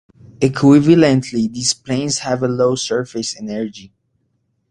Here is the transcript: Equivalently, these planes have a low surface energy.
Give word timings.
Equivalently, 0.39 1.53
these 1.53 1.75
planes 1.75 2.17
have 2.17 2.41
a 2.41 2.47
low 2.47 2.73
surface 2.73 3.39
energy. 3.39 3.93